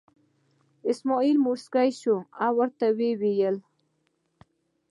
[0.91, 3.57] اسمعیل موسکی شو او ورته یې وویل.